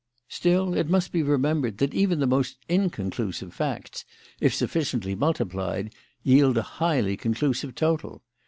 Still, 0.29 0.73
it 0.73 0.89
must 0.89 1.11
be 1.11 1.21
remembered 1.21 1.77
that 1.77 1.93
even 1.93 2.17
the 2.19 2.25
most 2.25 2.57
inconclusive 2.67 3.53
facts, 3.53 4.03
if 4.39 4.51
sufficiently 4.51 5.13
multiplied, 5.13 5.93
yield 6.23 6.57
a 6.57 6.63
highly 6.81 7.15
conclusive 7.15 7.75
total. 7.75 8.23